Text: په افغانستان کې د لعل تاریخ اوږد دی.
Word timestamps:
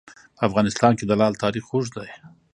په 0.37 0.41
افغانستان 0.49 0.91
کې 0.97 1.05
د 1.07 1.11
لعل 1.19 1.33
تاریخ 1.43 1.65
اوږد 1.69 1.93
دی. 1.99 2.11